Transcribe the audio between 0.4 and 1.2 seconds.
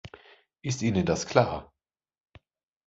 Ist Ihnen